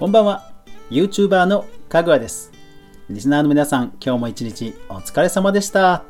[0.00, 0.50] こんばんは。
[0.90, 2.50] YouTuber のかぐわです。
[3.10, 6.04] リスナーの皆さん今日も一日お疲れ様でした。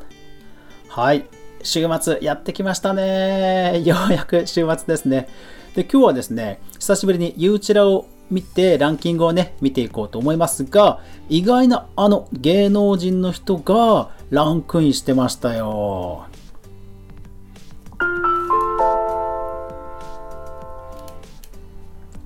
[0.87, 1.27] はい。
[1.65, 3.83] 週末やってきましたね。
[3.85, 5.29] ようやく週末ですね。
[5.75, 16.27] で今日はですね久しぶりに y o u チラを見てランキングをね見ていこうと思いますが意外なあの芸能人の人がランクインしてましたよ。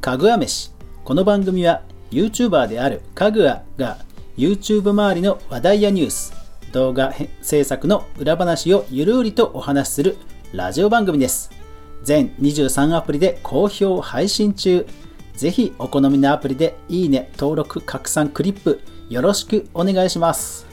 [0.02, 0.73] かぐわ飯。
[1.04, 1.82] この番組は
[2.12, 3.98] YouTuber であるかぐわが
[4.38, 6.32] YouTube 周りの話題やニュース
[6.72, 10.16] 動画制作の裏話をゆるりとお話しする
[10.54, 11.50] ラジオ番組です。
[12.04, 14.86] 全23アプリで好評配信中。
[15.36, 18.80] ぜひお好みのアプリでいいね、登録、拡散、クリップ
[19.10, 20.66] よろしくお願いします。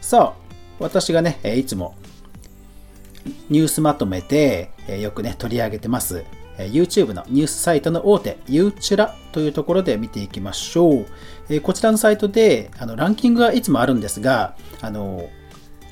[0.00, 1.94] さあ私がねいつも
[3.48, 6.24] ニュースまとめてよくね取り上げてます。
[6.58, 11.04] YouTube のニュースサイトの大手、ユーチュラというところで見ていきましょ
[11.48, 11.60] う。
[11.60, 15.28] こちらのサイトであのランキングがいつもあるんですが、あの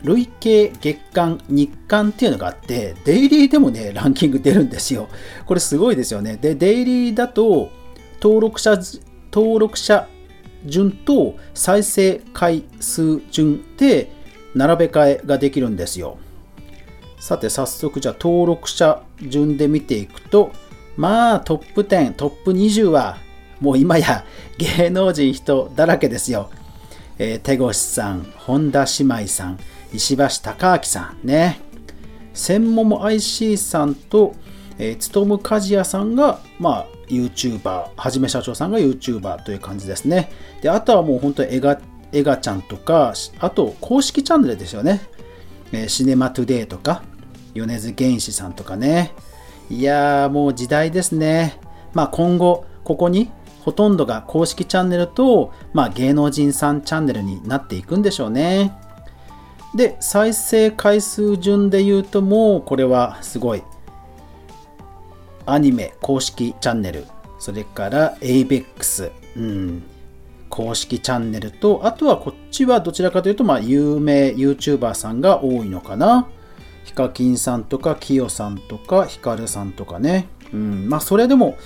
[0.03, 5.09] 累計月間、日間っていうのがあって、デイリーでもね、ランキング出るんですよ。
[5.47, 6.37] これすごいですよね。
[6.37, 7.71] で、デイリーだと、
[8.23, 8.79] 登録者、
[9.33, 10.09] 登録者
[10.67, 14.13] 順と再生回数順で
[14.55, 16.19] 並べ替えができるんですよ。
[17.21, 20.53] さて早速じゃあ登録者順で見ていくと
[20.97, 23.19] まあトップ10トップ20は
[23.61, 24.25] もう今や
[24.59, 26.51] 芸能人人だらけですよ、
[27.19, 29.59] えー、手越さん本田姉妹さん
[29.93, 31.61] 石橋貴明さんね。
[32.33, 34.35] 千桃 IC さんと、
[34.79, 40.31] えー、勤鍛冶屋さんがまあ YouTuber はじめ社長さんが YouTuber という感じですね。
[40.63, 41.81] であとはもう本当にエガ
[42.13, 45.01] エガちゃんとかあと公式チャンネルですよね。
[45.73, 47.03] えシネマトゥデイとか、
[47.55, 49.13] 米津玄師さんとかね。
[49.69, 51.59] いやー、もう時代ですね。
[51.93, 58.73] まあ今後、ここにほとんどが公式チャンネルと、まあ、芸能人さんチャンネルになっていくんでしょうね。
[59.75, 63.63] で、再生回数順で言うともうこれはすごい。
[65.47, 67.07] アニメ公式チャンネル、
[67.39, 69.83] それから ABEX、うん、
[70.49, 76.29] 公式チャンネルと、あとはこっちはどちらかというと、まあ、有名 YouTuber さんが多いのかな。
[76.85, 80.29] ヒカキンさんとか、キヨさんとか、ヒカルさんとかね。
[80.53, 81.57] うん、まあ、それでも、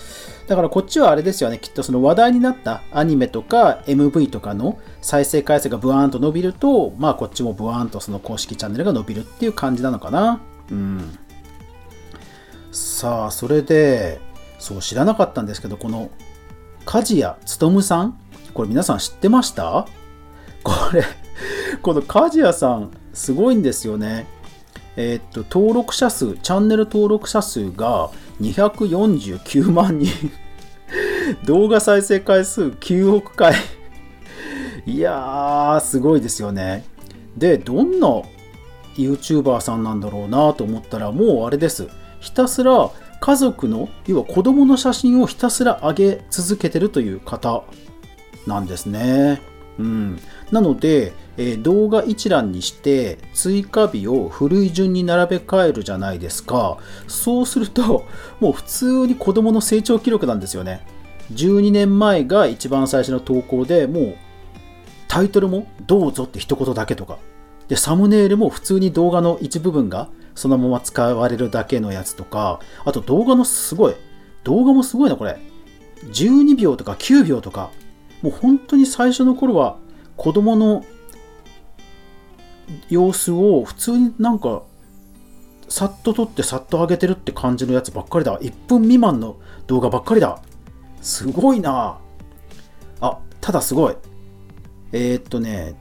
[0.47, 10.42] だからこっちはあれですよね、きっとその話題になったアニメとか MV とかの再生回数がブワーンと伸びると、まあこっちもブワーンとその公式チャンネルが伸びるっていう感じなのかな。
[10.70, 11.19] うん。
[12.72, 14.20] さあ、それで、
[14.58, 16.10] そう知らなかったんですけど、この
[16.84, 18.19] 梶谷勉さん？
[18.53, 19.86] これ皆さん知ってました？
[20.62, 21.04] これ、
[21.80, 24.26] この梶谷さん、すごいんですよね。
[24.97, 28.10] えー、っと、登録者数、チャンネル登録者数が
[28.41, 30.12] 249万人。
[31.44, 33.54] 動画再生回数9億回。
[34.87, 36.84] いやー、すごいですよね。
[37.37, 38.22] で、どんな
[38.97, 41.88] YouTuber さんなんだろうなと思ったら、もうあれです。
[42.21, 42.91] ひたすら
[43.21, 47.65] 家族の、要は子供の写真をひたすら上げ続けてるという方
[48.47, 49.41] なんですね。
[49.78, 50.18] うん、
[50.52, 56.78] なので、えー、動画一覧にして追加日を古い順に並べ替えるじゃないですか。
[57.08, 58.04] そうすると、
[58.40, 60.86] もう普通に子供の成長記録なんですよね。
[61.32, 64.16] 12年前が一番最初の投稿でもう
[65.08, 67.18] タイトルもどうぞって一言だけとか。
[67.68, 73.94] で、サムネイルも普通に動画の一部分がそのまま使われるだけのやつとか、あと動画のすごい、
[74.44, 75.38] 動画もすごいな、これ。
[76.06, 77.70] 12秒とか9秒とか、
[78.24, 79.76] もう本当に最初の頃は
[80.16, 80.82] 子供の
[82.88, 84.62] 様子を普通になんか
[85.68, 88.38] さっと撮ってさっと上げてるって感じのやつばっかりだ。
[88.40, 89.36] 1分未満の
[89.66, 90.40] 動画ばっかりだ。
[91.02, 91.98] すごいな
[93.02, 93.96] あ、ただすごい。
[94.92, 95.74] えー、っとね、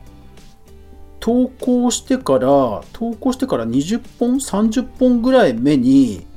[1.21, 6.27] 投稿してから、投稿してから20本、30本ぐらい目に、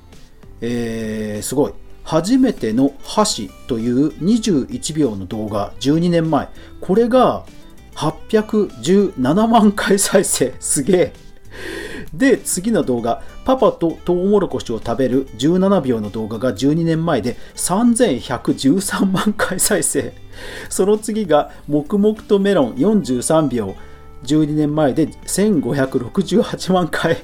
[0.61, 1.73] えー、すごい。
[2.07, 6.49] 初めての箸という21秒の動画12年前。
[6.81, 7.45] これが
[7.97, 10.55] 817万回再生。
[10.61, 11.13] すげえ。
[12.15, 13.23] で次の動画。
[13.45, 20.15] パパとトウモロコシを食べる17秒の動画が12年前で3113万回再生。
[20.69, 23.75] その次が黙々とメロン43秒。
[24.23, 27.17] 12年前で1568万回。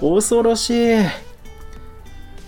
[0.00, 1.29] 恐ろしい。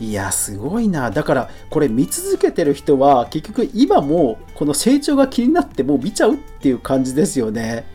[0.03, 1.13] いや、すごいな。
[1.13, 7.87] だから、これ見続けてる人は、結局今もこの成長が気になってもう見ちゃうっていう感じですよね。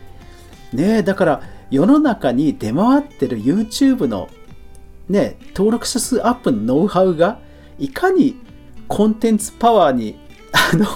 [0.72, 4.30] ねだから世の中に出回ってる YouTube の
[5.10, 7.40] ね、登録者数アップのノウハウが、
[7.78, 8.36] いかに
[8.88, 10.18] コンテンツパワーに
[10.52, 10.86] あの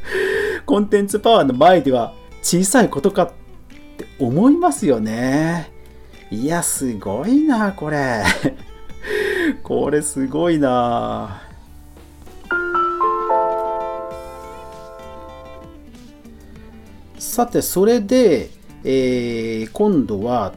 [0.64, 3.30] コンテンツパワーの前では小さいことかっ
[3.98, 5.70] て思いますよね。
[6.30, 8.24] いや、すごいな、これ。
[9.66, 11.42] これすごいな。
[17.18, 18.50] さて、それで、
[18.84, 20.52] えー、今度は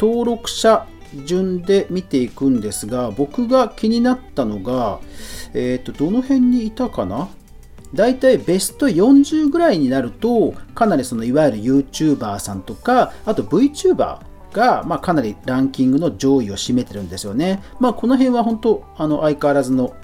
[0.00, 0.86] 登録者
[1.26, 4.98] 順で見ていくんですが、僕が気になったのが、
[5.52, 7.28] え、ー、と、どの辺にいたかな？
[7.92, 14.20] 大体ベスト40ぐらいになると、かなりそのいわゆる YouTuber さんとか、あと VTuber
[14.54, 17.62] が、まあ、かなりランキングの上位を占めてるんですよね。
[17.80, 19.94] まあ、この辺は本当、あの相変わらずの、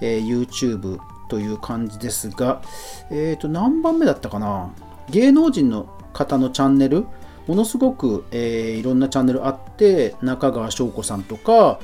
[0.00, 2.62] えー、YouTube という感じですが、
[3.10, 4.70] え、ー、と、何番目だったかな？
[5.10, 7.04] 芸能人の方のチャンネル、
[7.46, 11.78] ものすごく、えー、いろんなチャンネルあって、中川翔子さんとか、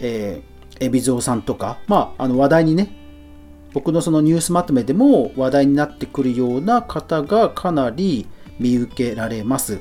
[0.00, 0.42] え、
[0.80, 2.96] 海老蔵さんとか、まあ、あの話題にね、
[3.72, 8.26] 僕のそのニュースまとめでも話題になってくるような方がかなり
[8.58, 9.78] 見受けられます。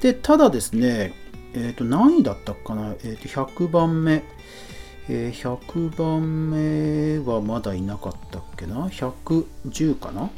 [0.00, 1.12] で、ただですね、
[1.54, 4.22] えっ、ー、と、何位だったかな、えっ、ー、と、100番目。
[5.08, 10.30] えー、100番目はまだいなかったっけな ?110 かな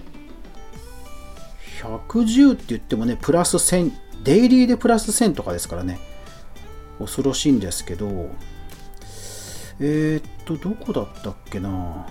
[1.80, 3.92] ?110 って言ってもね、プラス1000、
[4.24, 5.98] デイリーでプラス1000とかですからね、
[6.98, 8.28] 恐ろしいんですけど、
[9.80, 12.06] えー、っと、どこだったっけな？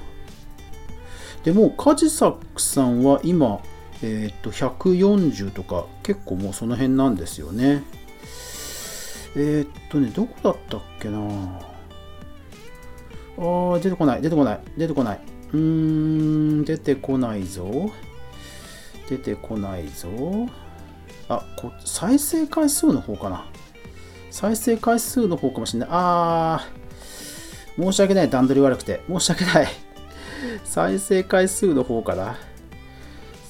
[1.44, 3.60] でも、カジサックさんは今、
[4.02, 7.84] えー、っと、140とか、結構もうその辺なんですよね。
[9.40, 11.20] えー、っとね、どこだったっけな
[13.38, 15.20] あー、出てこない、出てこない、出てこない。
[15.54, 15.60] うー
[16.62, 17.92] ん、出てこないぞ。
[19.08, 20.10] 出てこないぞ。
[21.30, 23.46] あ、こ再生回数の方かな。
[24.32, 25.90] 再生回数の方かもしれない。
[25.92, 29.04] あー、申し訳ない、段取り悪くて。
[29.08, 29.68] 申し訳ない。
[30.66, 32.38] 再生回数の方かな。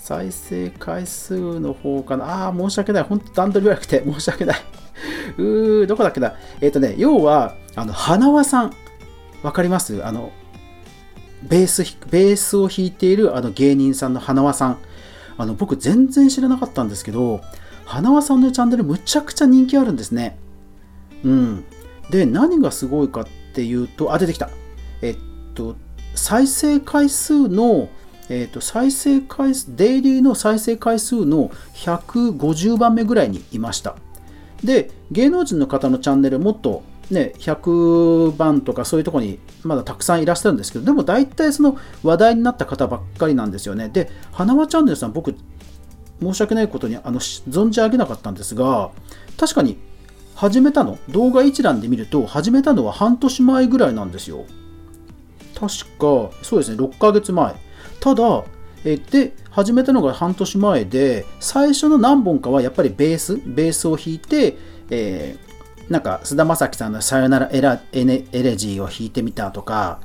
[0.02, 2.48] 再生回数の方かな。
[2.48, 3.04] ああ、申し訳ない。
[3.04, 4.58] 本当段取り悪くて申し訳ない。
[5.38, 6.34] うー、どこだっけな。
[6.62, 8.74] えっ、ー、とね、要は、あの、花輪さん。
[9.44, 10.04] わかります？
[10.06, 10.32] あの、
[11.44, 14.78] ベース、ベースを弾いているあの芸人さんの花輪さん。
[15.38, 17.42] あの、僕全然知らなかったんですけど、
[17.86, 20.38] 花輪さんのチャンネルむちゃくちゃ人気あるんですね。
[21.24, 21.64] うん。
[22.10, 24.50] で、何がすごいかっていうと、あ、出てきた。
[25.02, 25.18] えっ
[25.54, 25.76] と、
[26.16, 27.90] 再生回数の、
[28.30, 33.96] えーと、再生回数、デイリーの再生回数の150番目ぐらいにいました。
[34.64, 43.90] で、芸能人の方のチャンネルもっとね、100番とかそういうとこにまだたくさんいらっしゃるんですけど、でも大体その話題になった方ばっかりなんですよね。
[43.90, 45.36] で、花輪チャンネルさん、僕、
[46.22, 48.92] 申し訳ないことにあの存じ上げなかったんですが、
[49.38, 49.78] 確かに
[50.36, 54.46] 始めたの、動画一覧で見ると、始めたのは半年前ぐらいなんですよ。
[55.56, 55.68] 確
[55.98, 57.56] か、そうですね、6ヶ月前。
[58.00, 58.44] ただ、
[58.96, 64.58] で、始めたのが半年前で、最初の何本かはやっぱりベース、ベースを弾いて、
[64.90, 70.00] えー、なんか、菅田将暉さんのさよならエラエネエレジーを弾いてみたとか、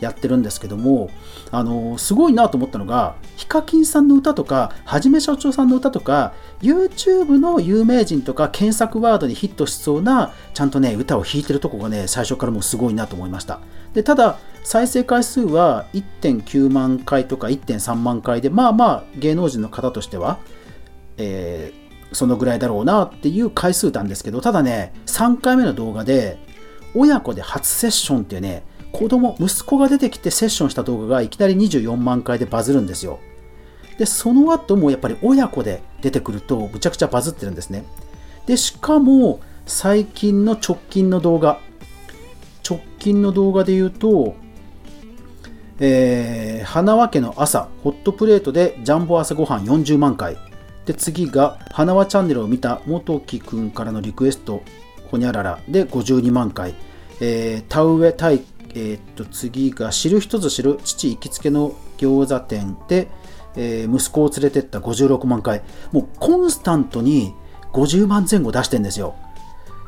[0.00, 1.10] やってるんですけども、
[1.50, 13.60] あのすごいなと思ったのが、ヒカキンさんの歌とか、はじめ社長さんの歌とか、YouTube の有名人とか検索ワードにヒットしそうな、ちゃんとね、歌を弾いてるとこがね、最初からもうすごいなと思いました。
[13.94, 20.38] で、ただ、再生回数は1.9万回とか1.3万回で、まあまあ芸能人の方としては、
[21.18, 26.38] えー、そのぐらいだろうなっていう回数なんですけど、ただね、3回目の動画で、
[26.94, 33.18] 親子で初セッションっていうね、子供、息子が出てきてセッションした動画がいきなり24万回でバズるんですよ。
[33.98, 37.84] で、その後もやっぱり親子で出てくるとむちゃくちゃバズってるんですね。
[38.46, 41.60] で、しかも最近の直近の動画、
[42.68, 44.36] 直近の動画で言うと、
[45.80, 50.36] えー、花輪家の朝、ホットプレートでジャンボ朝ごはん40万回。
[50.86, 54.62] で、次が、花輪チャンネルを見た元木くんからのリクエスト、
[55.10, 56.74] ほにゃららで52万回。
[57.20, 58.42] えー、田植え対、
[58.74, 63.08] えー、っと、次が、知る人ぞ知る父行きつけの餃子店で、
[63.56, 65.62] えー、息子を連れてった56万回。
[65.92, 67.34] もうコンスタントに
[67.72, 69.16] 50万前後出してんですよ。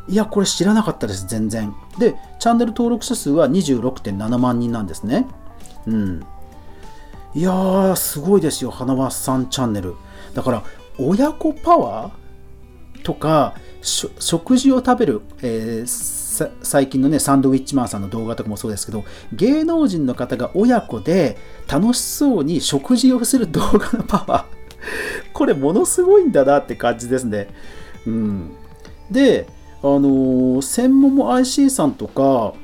[0.09, 1.75] いや、これ知らなかったです、全然。
[1.99, 5.26] で、チャンネル登録者数は26.7万人なんですね。
[5.87, 6.26] うん。
[7.35, 9.95] いやー、すごいですよ、花輪さんチャンネル。
[10.35, 10.62] だから、
[10.99, 21.37] 親子パワーとか、食事を食べる、えー、最近のね、サンドウィッチマンさんの動画とかもそうですけど、芸能人の方が親子で
[21.69, 24.57] 楽しそうに食事をする動画のパワー、
[25.33, 27.49] これものすごいんだなって感じですね。
[28.07, 28.50] うん。
[29.11, 29.47] で、
[29.83, 32.55] あのー、専門も IC さんとか、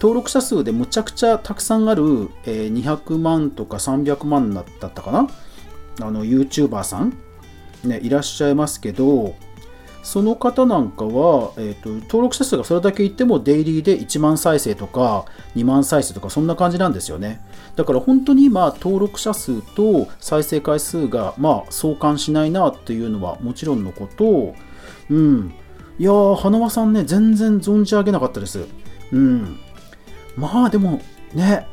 [0.00, 5.28] 登録者数でむちゃくちゃたくさんある、えー、200万とか300万だったかな？
[6.00, 7.18] あの YouTuber さん、
[7.84, 9.34] ね、いらっしゃいますけど
[10.04, 15.26] その方なんかは、えーと、登録者数がそれだけいってもデイリーで1万再生とか
[15.56, 17.44] 2万再生とかそんな感じなんですよね。
[17.76, 24.54] だから本当に今登録者数と再生回数がまあ相関しないなっていうのはもちろんのこと。
[25.10, 25.52] うん。
[25.98, 28.66] いやー花輪さんね全然存じ上げなかったです。
[29.12, 29.58] うん。
[30.38, 31.00] まあでも
[31.34, 31.66] ね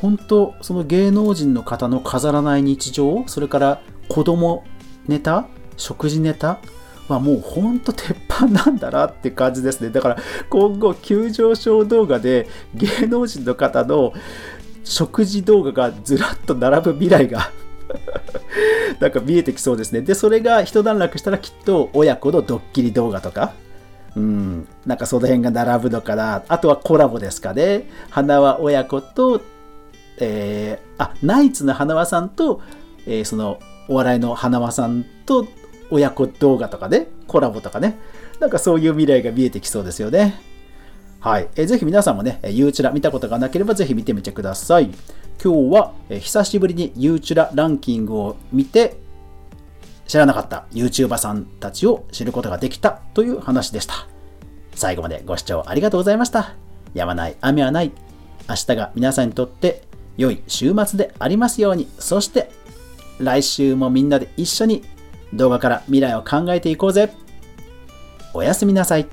[0.00, 4.64] 本当その芸能人の方の飾らない日常それから子供
[5.08, 6.60] ネタ食事ネタ
[7.08, 9.90] はもうほんと鉄板なんだなって感じですね。
[9.90, 10.16] だから
[10.50, 14.12] 今後急上昇動画で芸能人の方の
[14.82, 17.50] 食事動画がずらっと並ぶ未来が
[18.98, 20.00] なんか見えてきそうですね。
[20.00, 23.52] でそれが一段落したらきっと親子のドッキリ動画とか
[24.16, 26.42] うん、なんかその辺が並ぶのかな。
[26.48, 27.90] あとはコラボですかね。
[28.08, 29.42] 花輪親子と、
[30.18, 32.62] えー、あ、ナイツの花輪さんと、
[33.06, 35.46] えー、そのお笑いの花輪さんと
[35.90, 37.98] 親子動画とかね、コラボとかね。
[38.40, 40.40] なんかそういう未来が見えてきそうですよね。
[41.20, 41.48] はい。
[41.54, 44.90] えー、ぜひ皆さんもね、ユーチュラ見たことがなければぜひ見てみてください。
[45.42, 48.96] 今日は、えー、久しぶりにユーチュラランキングを見て、
[50.06, 54.06] 知らなかった YouTuber さんたちを知ることができたという話でした。
[54.74, 56.54] 最後までご視聴ありがとうございました。
[56.94, 57.92] やまない雨はない。
[58.48, 59.82] 明日が皆さんにとって
[60.16, 61.88] 良い週末でありますように。
[61.98, 62.50] そして
[63.18, 64.84] 来週もみんなで一緒に
[65.32, 67.12] 動画から未来を考えていこうぜ。
[68.32, 69.06] おやすみなさい。